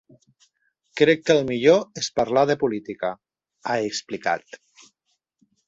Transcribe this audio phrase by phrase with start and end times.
[1.01, 3.13] Crec que el millor és parlar de política,
[3.67, 4.59] ha explicat.